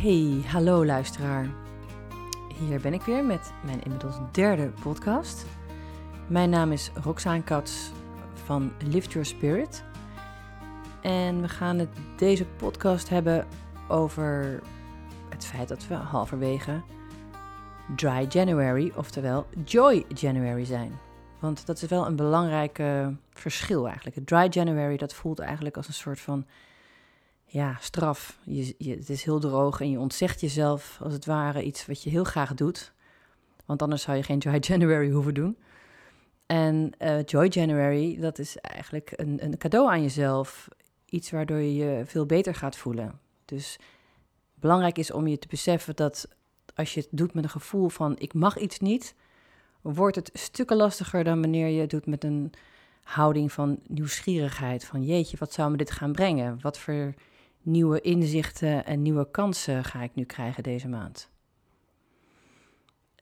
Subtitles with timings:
[0.00, 1.50] Hey, hallo luisteraar.
[2.58, 5.46] Hier ben ik weer met mijn inmiddels derde podcast.
[6.26, 7.90] Mijn naam is Roxane Kats
[8.34, 9.84] van Lift Your Spirit.
[11.02, 13.46] En we gaan het deze podcast hebben
[13.88, 14.60] over
[15.28, 16.80] het feit dat we halverwege
[17.96, 20.98] Dry January, oftewel Joy January zijn.
[21.38, 22.82] Want dat is wel een belangrijk
[23.32, 24.16] verschil eigenlijk.
[24.16, 26.46] Het Dry January, dat voelt eigenlijk als een soort van
[27.52, 28.38] ja, straf.
[28.44, 32.02] Je, je, het is heel droog en je ontzegt jezelf als het ware iets wat
[32.02, 32.92] je heel graag doet.
[33.66, 35.58] Want anders zou je geen Joy January hoeven doen.
[36.46, 40.68] En uh, Joy January, dat is eigenlijk een, een cadeau aan jezelf.
[41.04, 43.20] Iets waardoor je je veel beter gaat voelen.
[43.44, 43.78] Dus
[44.54, 46.28] belangrijk is om je te beseffen dat
[46.74, 49.14] als je het doet met een gevoel van ik mag iets niet,
[49.80, 52.52] wordt het stukken lastiger dan wanneer je het doet met een
[53.02, 54.84] houding van nieuwsgierigheid.
[54.84, 56.58] Van jeetje, wat zou me dit gaan brengen?
[56.60, 57.14] Wat voor
[57.62, 61.30] nieuwe inzichten en nieuwe kansen ga ik nu krijgen deze maand?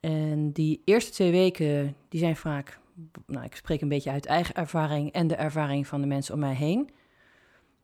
[0.00, 2.78] En die eerste twee weken, die zijn vaak,
[3.26, 6.40] nou ik spreek een beetje uit eigen ervaring en de ervaring van de mensen om
[6.40, 6.90] mij heen.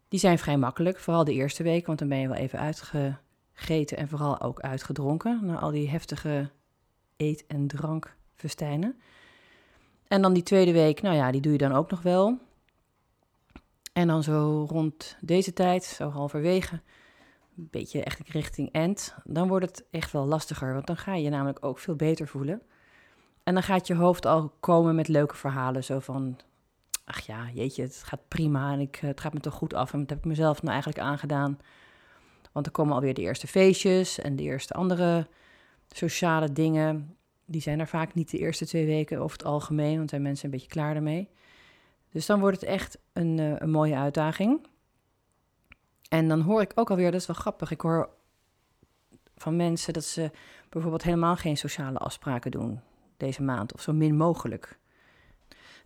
[0.08, 3.96] Die zijn vrij makkelijk, vooral de eerste week, want dan ben je wel even uitgegeten
[3.96, 6.50] en vooral ook uitgedronken na al die heftige
[7.16, 9.00] eet- en drankfestijnen.
[10.08, 12.38] En dan die tweede week, nou ja, die doe je dan ook nog wel.
[13.94, 16.80] En dan zo rond deze tijd, zo halverwege,
[17.56, 20.72] een beetje echt richting end, dan wordt het echt wel lastiger.
[20.72, 22.62] Want dan ga je je namelijk ook veel beter voelen.
[23.42, 25.84] En dan gaat je hoofd al komen met leuke verhalen.
[25.84, 26.38] Zo van,
[27.04, 29.92] ach ja, jeetje, het gaat prima en ik, het gaat me toch goed af.
[29.92, 31.58] En dat heb ik mezelf nou eigenlijk aangedaan.
[32.52, 35.28] Want er komen alweer de eerste feestjes en de eerste andere
[35.88, 37.16] sociale dingen.
[37.44, 40.44] Die zijn er vaak niet de eerste twee weken over het algemeen, want zijn mensen
[40.44, 41.28] een beetje klaar daarmee.
[42.14, 44.66] Dus dan wordt het echt een, uh, een mooie uitdaging.
[46.08, 48.08] En dan hoor ik ook alweer, dat is wel grappig, ik hoor
[49.36, 50.30] van mensen dat ze
[50.68, 52.80] bijvoorbeeld helemaal geen sociale afspraken doen
[53.16, 54.78] deze maand, of zo min mogelijk.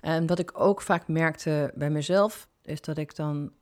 [0.00, 3.52] En wat ik ook vaak merkte bij mezelf, is dat ik dan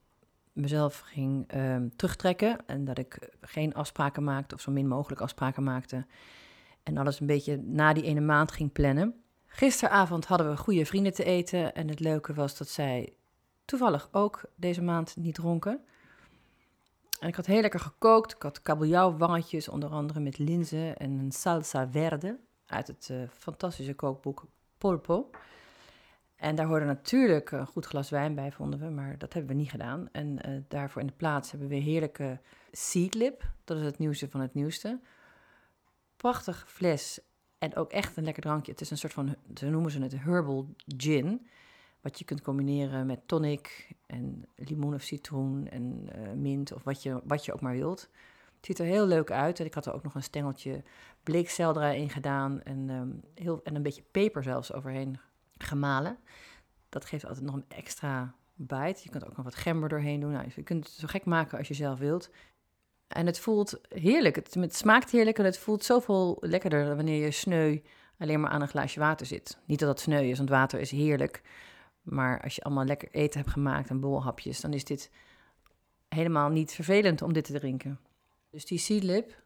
[0.53, 5.63] mezelf ging uh, terugtrekken en dat ik geen afspraken maakte of zo min mogelijk afspraken
[5.63, 6.07] maakte.
[6.83, 9.15] En alles een beetje na die ene maand ging plannen.
[9.57, 13.13] Gisteravond hadden we goede vrienden te eten en het leuke was dat zij
[13.65, 15.85] toevallig ook deze maand niet dronken.
[17.21, 18.35] En ik had heel lekker gekookt.
[18.35, 23.29] Ik had kabeljauw wangetjes, onder andere met linzen en een salsa verde uit het uh,
[23.29, 24.45] fantastische kookboek
[24.79, 25.31] Polpo.
[26.37, 29.61] En daar hoorde natuurlijk een goed glas wijn bij, vonden we, maar dat hebben we
[29.61, 30.09] niet gedaan.
[30.13, 32.41] En uh, daarvoor in de plaats hebben we heerlijke
[32.73, 33.43] Seedlip.
[33.65, 35.01] Dat is het nieuwste van het nieuwste.
[36.17, 37.21] Prachtig fles
[37.59, 38.73] en ook echt een lekker drankje.
[38.73, 41.47] Het is een soort van, ze noemen ze het herbal gin.
[42.01, 47.03] Wat je kunt combineren met tonic en limoen of citroen en uh, mint of wat
[47.03, 48.01] je, wat je ook maar wilt.
[48.57, 49.59] Het ziet er heel leuk uit.
[49.59, 50.83] Ik had er ook nog een stengeltje
[51.23, 52.63] bleekselderij in gedaan.
[52.63, 55.19] En, um, heel, en een beetje peper zelfs overheen
[55.59, 56.19] gemalen.
[56.89, 59.01] Dat geeft altijd nog een extra bite.
[59.03, 60.33] Je kunt ook nog wat gember doorheen doen.
[60.33, 62.31] Nou, je kunt het zo gek maken als je zelf wilt.
[63.09, 64.37] En het voelt heerlijk.
[64.37, 67.79] Het, smaakt heerlijk en het voelt zoveel lekkerder wanneer je sneu
[68.19, 69.59] alleen maar aan een glaasje water zit.
[69.65, 71.43] Niet dat het sneu is, want water is heerlijk.
[72.03, 75.11] Maar als je allemaal lekker eten hebt gemaakt en bolhapjes, dan is dit
[76.09, 78.01] helemaal niet vervelend om dit te drinken.
[78.51, 79.43] Dus die Seedlip,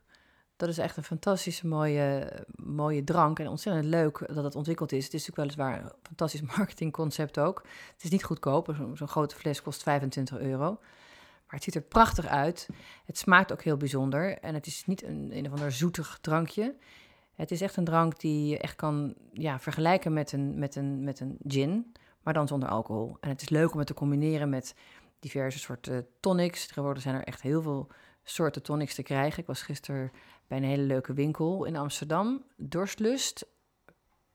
[0.57, 3.39] dat is echt een fantastische mooie, mooie drank.
[3.39, 5.05] En ontzettend leuk dat het ontwikkeld is.
[5.05, 7.63] Het is natuurlijk weliswaar een fantastisch marketingconcept ook.
[7.95, 8.75] Het is niet goedkoop.
[8.77, 10.79] Zo'n zo grote fles kost 25 euro.
[11.51, 12.69] Maar het ziet er prachtig uit.
[13.05, 14.39] Het smaakt ook heel bijzonder.
[14.39, 16.77] En het is niet een, een of ander zoetig drankje.
[17.35, 21.05] Het is echt een drank die je echt kan ja, vergelijken met een, met, een,
[21.05, 21.93] met een gin,
[22.23, 23.17] maar dan zonder alcohol.
[23.21, 24.75] En het is leuk om het te combineren met
[25.19, 26.67] diverse soorten tonics.
[26.67, 27.89] Tegenwoordig zijn er echt heel veel
[28.23, 29.41] soorten tonics te krijgen.
[29.41, 30.13] Ik was gisteren
[30.47, 33.47] bij een hele leuke winkel in Amsterdam, Dorstlust,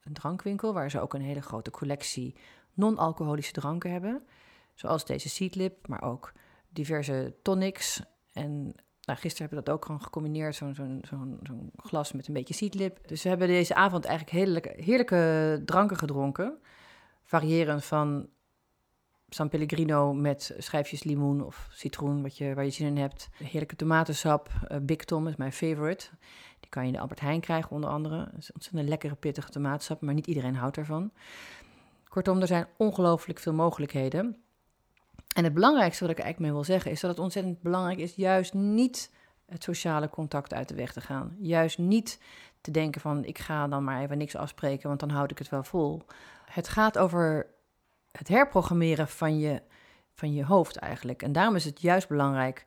[0.03, 2.35] een drankwinkel, waar ze ook een hele grote collectie
[2.73, 4.25] non-alcoholische dranken hebben.
[4.73, 6.33] Zoals deze Seedlip, maar ook
[6.75, 8.01] diverse tonics.
[8.33, 13.07] En nou, gisteren hebben we dat ook gewoon gecombineerd, zo'n glas met een beetje seedlip.
[13.07, 16.57] Dus we hebben deze avond eigenlijk heerlijke, heerlijke dranken gedronken.
[17.24, 18.30] Variërend van
[19.30, 23.30] San Pellegrino met schijfjes limoen of citroen, wat je, waar je zin in hebt.
[23.44, 26.10] Heerlijke tomatensap, uh, Big Tom is mijn favorite.
[26.60, 28.19] Die kan je in de Albert Heijn krijgen onder andere.
[28.19, 31.12] Het is ontzettend lekkere, pittige tomatensap, maar niet iedereen houdt ervan.
[32.07, 34.44] Kortom, er zijn ongelooflijk veel mogelijkheden.
[35.35, 38.15] En het belangrijkste wat ik eigenlijk mee wil zeggen is dat het ontzettend belangrijk is
[38.15, 39.11] juist niet
[39.45, 41.35] het sociale contact uit de weg te gaan.
[41.39, 42.19] Juist niet
[42.61, 45.49] te denken van ik ga dan maar even niks afspreken, want dan houd ik het
[45.49, 46.01] wel vol.
[46.45, 47.47] Het gaat over
[48.11, 49.61] het herprogrammeren van je,
[50.13, 51.21] van je hoofd eigenlijk.
[51.21, 52.65] En daarom is het juist belangrijk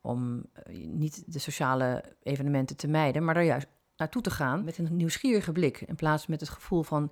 [0.00, 3.66] om eh, niet de sociale evenementen te mijden, maar daar juist
[3.96, 5.80] naartoe te gaan met een nieuwsgierige blik.
[5.80, 7.10] In plaats met het gevoel van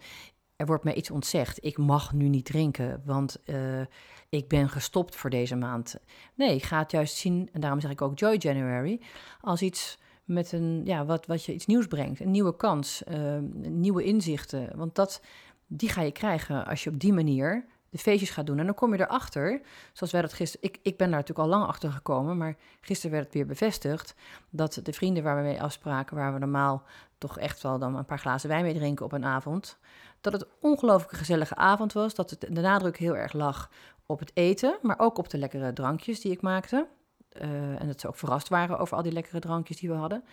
[0.56, 1.64] er wordt mij iets ontzegd.
[1.64, 3.80] Ik mag nu niet drinken, want uh,
[4.28, 5.96] ik ben gestopt voor deze maand.
[6.34, 9.00] Nee, ga het juist zien, en daarom zeg ik ook Joy January,
[9.40, 12.20] als iets met een, ja, wat, wat je iets nieuws brengt.
[12.20, 14.76] Een nieuwe kans, uh, nieuwe inzichten.
[14.76, 15.22] Want dat,
[15.66, 18.58] die ga je krijgen als je op die manier de feestjes gaat doen.
[18.58, 19.60] En dan kom je erachter,
[19.92, 20.68] zoals wij dat gisteren...
[20.68, 24.14] Ik, ik ben daar natuurlijk al lang achter gekomen, maar gisteren werd het weer bevestigd...
[24.50, 26.82] dat de vrienden waar we mee afspraken, waar we normaal
[27.18, 29.78] toch echt wel dan een paar glazen wijn mee drinken op een avond...
[30.20, 33.70] dat het ongelooflijk gezellige avond was, dat het, de nadruk heel erg lag
[34.06, 34.78] op het eten...
[34.82, 36.86] maar ook op de lekkere drankjes die ik maakte.
[37.40, 40.24] Uh, en dat ze ook verrast waren over al die lekkere drankjes die we hadden.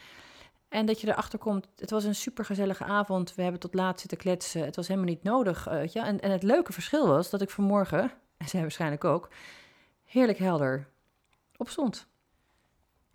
[0.74, 3.36] En dat je erachter komt, het was een supergezellige avond.
[3.36, 4.66] We hebben tot laat zitten kletsen.
[4.66, 5.70] Het was helemaal niet nodig.
[5.70, 6.06] Uh, ja.
[6.06, 9.30] en, en het leuke verschil was dat ik vanmorgen, en zij waarschijnlijk ook,
[10.04, 10.88] heerlijk helder
[11.58, 12.08] opstond.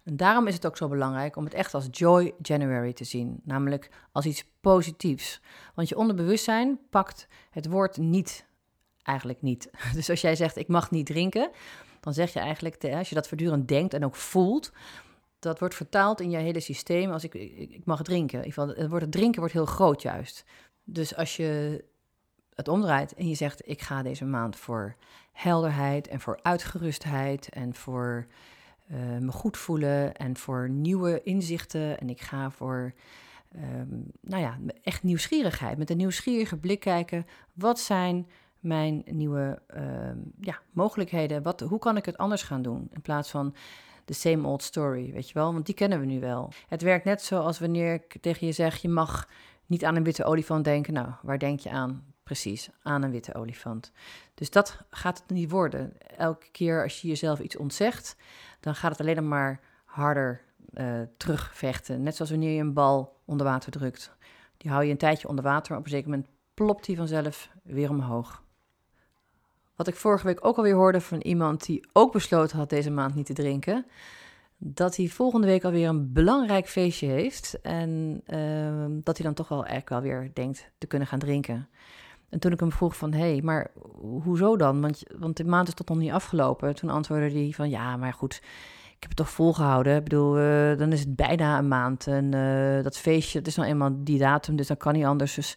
[0.04, 3.40] En daarom is het ook zo belangrijk om het echt als Joy January te zien.
[3.44, 5.40] Namelijk als iets positiefs.
[5.74, 8.46] Want je onderbewustzijn pakt het woord niet
[9.02, 9.70] eigenlijk niet.
[9.94, 11.50] Dus als jij zegt ik mag niet drinken,
[12.00, 14.72] dan zeg je eigenlijk, als je dat voortdurend denkt en ook voelt,
[15.38, 18.44] dat wordt vertaald in je hele systeem als ik, ik, mag drinken.
[18.44, 20.44] Geval, het, wordt, het drinken wordt heel groot juist.
[20.84, 21.84] Dus als je
[22.54, 24.96] het omdraait en je zegt, ik ga deze maand voor
[25.32, 28.26] helderheid en voor uitgerustheid en voor
[28.90, 32.94] uh, me goed voelen en voor nieuwe inzichten en ik ga voor,
[33.56, 35.78] um, nou ja, echt nieuwsgierigheid.
[35.78, 38.28] Met een nieuwsgierige blik kijken, wat zijn
[38.60, 39.82] mijn nieuwe uh,
[40.40, 41.42] ja, mogelijkheden?
[41.42, 42.88] Wat, hoe kan ik het anders gaan doen?
[42.92, 43.54] In plaats van
[44.08, 45.52] de same old story, weet je wel?
[45.52, 46.52] Want die kennen we nu wel.
[46.68, 49.28] Het werkt net zoals wanneer ik tegen je zeg: je mag
[49.66, 50.92] niet aan een witte olifant denken.
[50.92, 52.04] Nou, waar denk je aan?
[52.22, 53.92] Precies, aan een witte olifant.
[54.34, 55.92] Dus dat gaat het niet worden.
[56.16, 58.16] Elke keer als je jezelf iets ontzegt,
[58.60, 60.40] dan gaat het alleen maar harder
[60.74, 62.02] uh, terugvechten.
[62.02, 64.16] Net zoals wanneer je een bal onder water drukt.
[64.56, 67.48] Die hou je een tijdje onder water, maar op een zeker moment plopt die vanzelf
[67.62, 68.42] weer omhoog.
[69.78, 73.14] Wat ik vorige week ook alweer hoorde van iemand die ook besloten had deze maand
[73.14, 73.86] niet te drinken.
[74.56, 77.58] Dat hij volgende week alweer een belangrijk feestje heeft.
[77.62, 81.68] En uh, dat hij dan toch wel eigenlijk wel weer denkt te kunnen gaan drinken.
[82.28, 83.70] En toen ik hem vroeg van, hé, hey, maar
[84.22, 84.80] hoezo dan?
[84.80, 86.74] Want, want de maand is tot nog niet afgelopen.
[86.74, 88.34] Toen antwoordde hij van, ja, maar goed,
[88.96, 89.96] ik heb het toch volgehouden.
[89.96, 92.06] Ik bedoel, uh, dan is het bijna een maand.
[92.06, 95.34] En uh, dat feestje, het is nou eenmaal die datum, dus dan kan niet anders.
[95.34, 95.56] Dus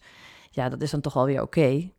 [0.50, 1.90] ja, dat is dan toch alweer oké.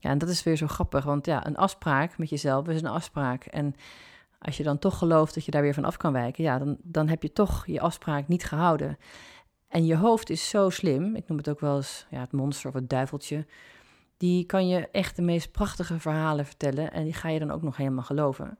[0.00, 2.86] Ja, en dat is weer zo grappig, want ja, een afspraak met jezelf is een
[2.86, 3.44] afspraak.
[3.44, 3.74] En
[4.38, 6.76] als je dan toch gelooft dat je daar weer van af kan wijken, ja, dan,
[6.82, 8.98] dan heb je toch je afspraak niet gehouden.
[9.68, 12.68] En je hoofd is zo slim, ik noem het ook wel eens ja, het monster
[12.68, 13.46] of het duiveltje.
[14.16, 17.62] Die kan je echt de meest prachtige verhalen vertellen en die ga je dan ook
[17.62, 18.58] nog helemaal geloven.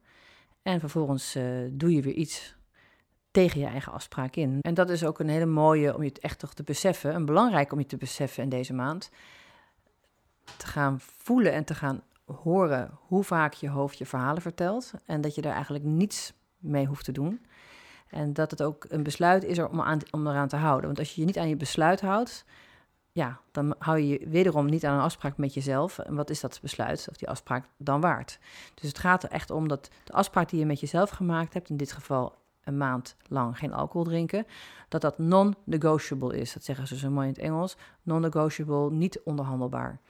[0.62, 2.56] En vervolgens uh, doe je weer iets
[3.30, 4.58] tegen je eigen afspraak in.
[4.60, 7.24] En dat is ook een hele mooie om je het echt toch te beseffen, en
[7.24, 9.10] belangrijk om je te beseffen in deze maand
[10.56, 14.92] te gaan voelen en te gaan horen hoe vaak je hoofd je verhalen vertelt.
[15.06, 17.46] En dat je daar eigenlijk niets mee hoeft te doen.
[18.08, 20.86] En dat het ook een besluit is om, aan, om eraan te houden.
[20.86, 22.44] Want als je je niet aan je besluit houdt,
[23.12, 25.98] ja, dan hou je je wederom niet aan een afspraak met jezelf.
[25.98, 28.38] En wat is dat besluit of die afspraak dan waard?
[28.74, 31.70] Dus het gaat er echt om dat de afspraak die je met jezelf gemaakt hebt,
[31.70, 34.46] in dit geval een maand lang geen alcohol drinken,
[34.88, 36.52] dat dat non-negotiable is.
[36.52, 37.76] Dat zeggen ze zo mooi in het Engels.
[38.02, 40.00] Non-negotiable, niet onderhandelbaar.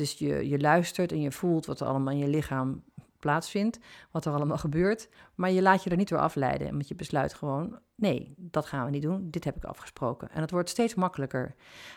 [0.00, 2.82] Dus je, je luistert en je voelt wat er allemaal in je lichaam
[3.18, 3.78] plaatsvindt,
[4.10, 5.08] wat er allemaal gebeurt.
[5.34, 8.84] Maar je laat je er niet door afleiden, want je besluit gewoon: nee, dat gaan
[8.84, 10.30] we niet doen, dit heb ik afgesproken.
[10.30, 11.54] En het wordt steeds makkelijker.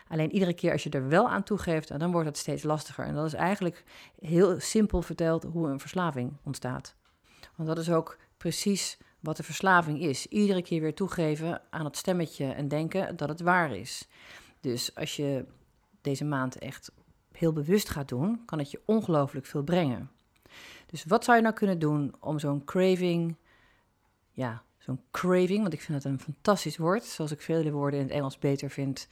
[0.08, 3.04] Alleen iedere keer als je er wel aan toegeeft, dan wordt het steeds lastiger.
[3.04, 3.84] En dat is eigenlijk
[4.18, 6.94] heel simpel verteld hoe een verslaving ontstaat.
[7.54, 10.26] Want dat is ook precies wat de verslaving is.
[10.26, 14.08] Iedere keer weer toegeven aan het stemmetje en denken dat het waar is.
[14.60, 15.44] Dus als je
[16.00, 16.92] deze maand echt
[17.36, 20.10] heel bewust gaat doen, kan het je ongelooflijk veel brengen.
[20.86, 23.36] Dus wat zou je nou kunnen doen om zo'n craving,
[24.30, 28.06] ja, zo'n craving, want ik vind het een fantastisch woord, zoals ik vele woorden in
[28.06, 29.08] het Engels beter vind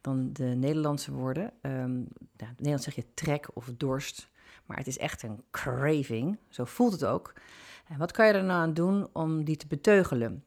[0.00, 1.52] dan de Nederlandse woorden.
[1.62, 4.28] Um, in Nederlands zeg je trek of dorst,
[4.66, 7.32] maar het is echt een craving, zo voelt het ook.
[7.86, 10.44] En wat kan je er nou aan doen om die te beteugelen?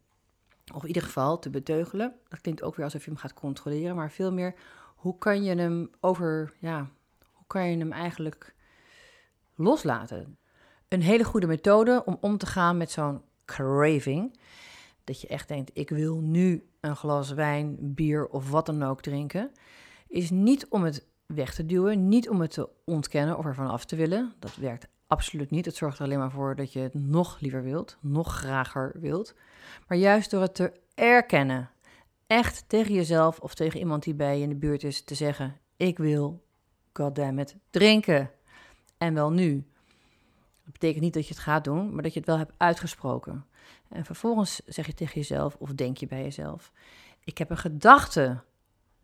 [0.74, 2.14] Of in ieder geval te beteugelen.
[2.28, 4.54] Dat klinkt ook weer alsof je hem gaat controleren, maar veel meer
[5.02, 6.90] hoe kan je hem over, ja,
[7.32, 8.54] hoe kan je hem eigenlijk
[9.54, 10.36] loslaten?
[10.88, 14.38] Een hele goede methode om om te gaan met zo'n craving.
[15.04, 19.02] Dat je echt denkt, ik wil nu een glas wijn, bier of wat dan ook
[19.02, 19.52] drinken.
[20.08, 23.84] Is niet om het weg te duwen, niet om het te ontkennen of ervan af
[23.84, 24.32] te willen.
[24.38, 25.64] Dat werkt Absoluut niet.
[25.64, 29.34] Het zorgt er alleen maar voor dat je het nog liever wilt, nog grager wilt.
[29.88, 31.70] Maar juist door het te erkennen,
[32.32, 35.58] echt tegen jezelf of tegen iemand die bij je in de buurt is, te zeggen:
[35.76, 36.44] Ik wil,
[36.92, 38.30] goddammit, drinken.
[38.98, 39.66] En wel nu.
[40.64, 43.46] Dat betekent niet dat je het gaat doen, maar dat je het wel hebt uitgesproken.
[43.88, 46.72] En vervolgens zeg je tegen jezelf of denk je bij jezelf:
[47.24, 48.42] Ik heb een gedachte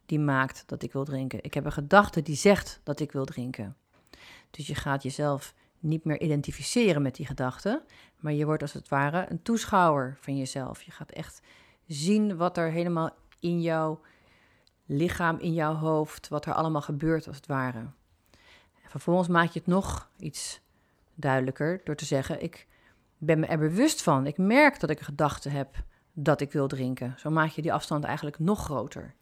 [0.06, 1.44] die maakt dat ik wil drinken.
[1.44, 3.76] Ik heb een gedachte die zegt dat ik wil drinken.
[4.50, 7.82] Dus je gaat jezelf niet meer identificeren met die gedachte,
[8.16, 10.82] maar je wordt als het ware een toeschouwer van jezelf.
[10.82, 11.40] Je gaat echt
[11.88, 14.00] zien wat er helemaal in jouw
[14.86, 17.78] lichaam, in jouw hoofd, wat er allemaal gebeurt als het ware.
[18.82, 20.60] En vervolgens maak je het nog iets
[21.14, 22.66] duidelijker door te zeggen: Ik
[23.18, 24.26] ben me er bewust van.
[24.26, 25.76] Ik merk dat ik een gedachte heb
[26.12, 27.14] dat ik wil drinken.
[27.18, 29.14] Zo maak je die afstand eigenlijk nog groter.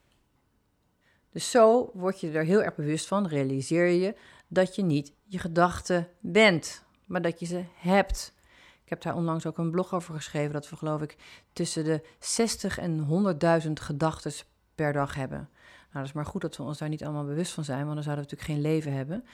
[1.30, 4.16] Dus zo word je er heel erg bewust van, realiseer je
[4.48, 8.34] dat je niet je gedachten bent, maar dat je ze hebt.
[8.86, 11.16] Ik heb daar onlangs ook een blog over geschreven dat we geloof ik
[11.52, 13.06] tussen de 60 en
[13.64, 14.32] 100.000 gedachten
[14.74, 15.38] per dag hebben.
[15.38, 17.94] Nou, dat is maar goed dat we ons daar niet allemaal bewust van zijn, want
[17.94, 19.24] dan zouden we natuurlijk geen leven hebben.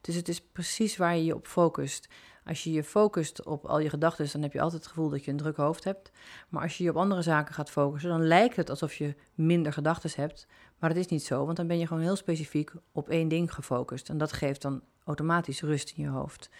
[0.00, 2.08] Dus het is precies waar je je op focust.
[2.44, 5.24] Als je je focust op al je gedachten, dan heb je altijd het gevoel dat
[5.24, 6.10] je een druk hoofd hebt.
[6.48, 9.72] Maar als je je op andere zaken gaat focussen, dan lijkt het alsof je minder
[9.72, 10.46] gedachten hebt.
[10.78, 13.54] Maar dat is niet zo, want dan ben je gewoon heel specifiek op één ding
[13.54, 14.08] gefocust.
[14.08, 16.50] En dat geeft dan automatisch rust in je hoofd.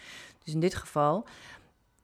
[0.44, 1.26] Dus in dit geval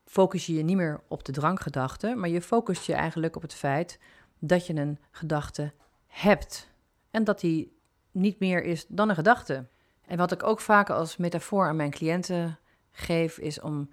[0.09, 3.55] focus je je niet meer op de drankgedachte, maar je focust je eigenlijk op het
[3.55, 3.99] feit
[4.39, 5.73] dat je een gedachte
[6.07, 6.71] hebt.
[7.11, 7.77] En dat die
[8.11, 9.67] niet meer is dan een gedachte.
[10.07, 12.59] En wat ik ook vaak als metafoor aan mijn cliënten
[12.91, 13.91] geef, is om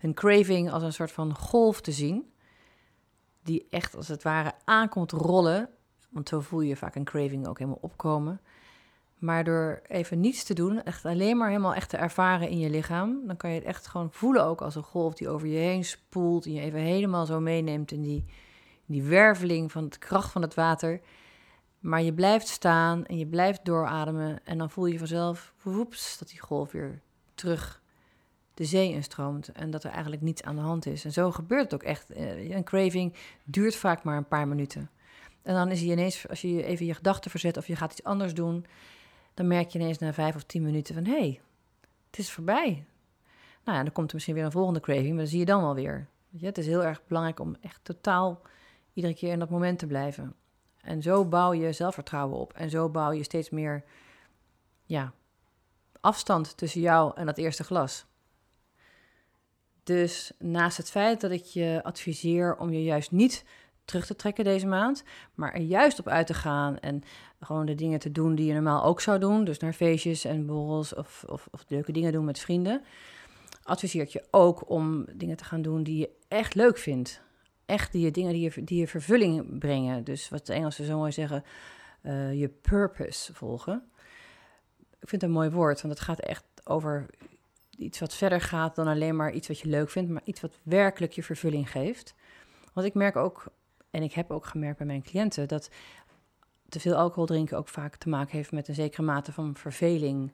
[0.00, 2.32] een craving als een soort van golf te zien.
[3.42, 5.68] Die echt als het ware aankomt rollen.
[6.10, 8.40] Want zo voel je vaak een craving ook helemaal opkomen.
[9.24, 12.70] Maar door even niets te doen, echt alleen maar helemaal echt te ervaren in je
[12.70, 15.58] lichaam, dan kan je het echt gewoon voelen ook als een golf die over je
[15.58, 18.24] heen spoelt en je even helemaal zo meeneemt in die,
[18.86, 21.00] die werveling van de kracht van het water.
[21.78, 26.28] Maar je blijft staan en je blijft doorademen en dan voel je vanzelf, woeps, dat
[26.28, 27.00] die golf weer
[27.34, 27.82] terug
[28.54, 31.04] de zee instroomt en dat er eigenlijk niets aan de hand is.
[31.04, 32.10] En zo gebeurt het ook echt.
[32.10, 33.14] Eh, een craving
[33.44, 34.90] duurt vaak maar een paar minuten.
[35.42, 38.04] En dan is hij ineens, als je even je gedachten verzet of je gaat iets
[38.04, 38.66] anders doen,
[39.34, 41.40] dan merk je ineens na vijf of tien minuten van hé, hey,
[42.10, 42.84] het is voorbij.
[43.64, 45.62] Nou ja, dan komt er misschien weer een volgende craving, maar dan zie je dan
[45.62, 46.08] wel weer.
[46.30, 48.40] je, het is heel erg belangrijk om echt totaal
[48.92, 50.34] iedere keer in dat moment te blijven.
[50.80, 52.52] En zo bouw je zelfvertrouwen op.
[52.52, 53.84] En zo bouw je steeds meer
[54.84, 55.12] ja,
[56.00, 58.06] afstand tussen jou en dat eerste glas.
[59.82, 63.44] Dus naast het feit dat ik je adviseer om je juist niet
[63.84, 67.02] terug te trekken deze maand, maar er juist op uit te gaan en
[67.40, 70.46] gewoon de dingen te doen die je normaal ook zou doen, dus naar feestjes en
[70.46, 72.82] borrels of, of, of leuke dingen doen met vrienden,
[73.62, 77.22] adviseert je ook om dingen te gaan doen die je echt leuk vindt.
[77.66, 80.04] Echt die dingen die je, die je vervulling brengen.
[80.04, 81.44] Dus wat de Engelsen zo mooi zeggen,
[82.02, 83.82] uh, je purpose volgen.
[85.00, 87.06] Ik vind het een mooi woord, want het gaat echt over
[87.76, 90.58] iets wat verder gaat dan alleen maar iets wat je leuk vindt, maar iets wat
[90.62, 92.14] werkelijk je vervulling geeft.
[92.72, 93.46] Want ik merk ook,
[93.94, 95.70] en ik heb ook gemerkt bij mijn cliënten, dat
[96.68, 100.32] te veel alcohol drinken ook vaak te maken heeft met een zekere mate van verveling.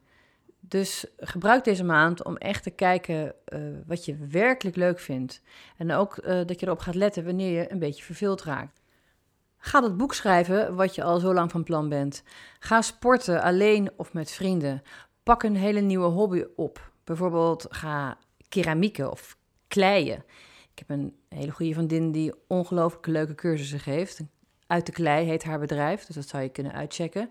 [0.61, 5.43] Dus gebruik deze maand om echt te kijken uh, wat je werkelijk leuk vindt.
[5.77, 8.81] En ook uh, dat je erop gaat letten wanneer je een beetje verveeld raakt.
[9.59, 12.23] Ga dat boek schrijven wat je al zo lang van plan bent.
[12.59, 14.83] Ga sporten alleen of met vrienden.
[15.23, 16.93] Pak een hele nieuwe hobby op.
[17.05, 19.37] Bijvoorbeeld ga keramieken of
[19.69, 20.25] kleien.
[20.81, 24.21] Ik heb een hele goede vriendin die ongelooflijk leuke cursussen geeft.
[24.67, 27.31] Uit de klei heet haar bedrijf, dus dat zou je kunnen uitchecken.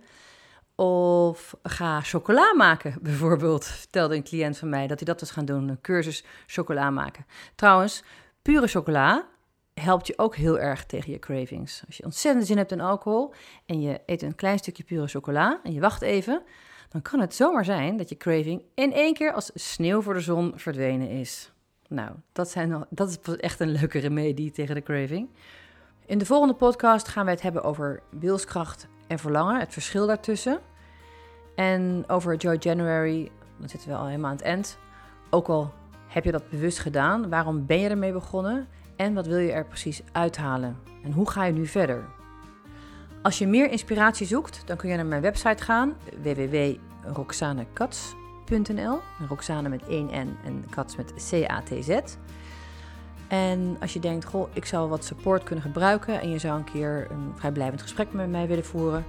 [0.75, 3.65] Of ga chocola maken, bijvoorbeeld.
[3.65, 7.25] Vertelde een cliënt van mij dat hij dat was gaan doen, een cursus chocola maken.
[7.55, 8.03] Trouwens,
[8.41, 9.27] pure chocola
[9.73, 11.83] helpt je ook heel erg tegen je cravings.
[11.85, 13.33] Als je ontzettend zin hebt in alcohol
[13.65, 16.41] en je eet een klein stukje pure chocola en je wacht even,
[16.89, 20.19] dan kan het zomaar zijn dat je craving in één keer als sneeuw voor de
[20.19, 21.51] zon verdwenen is.
[21.89, 25.29] Nou, dat, zijn, dat is echt een leuke remedie tegen de craving.
[26.05, 30.59] In de volgende podcast gaan we het hebben over wilskracht en verlangen, het verschil daartussen.
[31.55, 34.77] En over Joy January, dan zitten we al helemaal aan het eind.
[35.29, 35.73] Ook al
[36.07, 39.65] heb je dat bewust gedaan, waarom ben je ermee begonnen en wat wil je er
[39.65, 40.77] precies uithalen?
[41.03, 42.03] En hoe ga je nu verder?
[43.21, 45.95] Als je meer inspiratie zoekt, dan kun je naar mijn website gaan
[48.49, 48.99] www.roxanekats.nl.
[49.27, 51.99] Roxane met 1 N en Kats met C-A-T-Z.
[53.27, 56.63] En als je denkt, goh, ik zou wat support kunnen gebruiken en je zou een
[56.63, 59.05] keer een vrijblijvend gesprek met mij willen voeren,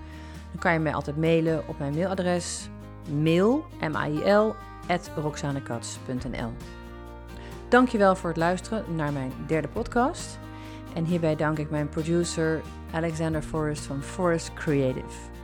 [0.51, 2.69] dan kan je mij altijd mailen op mijn mailadres
[3.23, 4.55] mail, m-a-i-l.
[7.69, 10.39] Dankjewel voor het luisteren naar mijn derde podcast.
[10.95, 12.61] En hierbij dank ik mijn producer
[12.93, 15.40] Alexander Forrest van Forrest Creative.